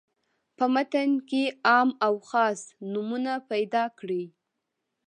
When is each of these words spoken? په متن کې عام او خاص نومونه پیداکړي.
په 0.57 0.65
متن 0.73 1.09
کې 1.29 1.43
عام 1.67 1.89
او 2.05 2.13
خاص 2.29 2.59
نومونه 2.91 3.33
پیداکړي. 3.49 4.23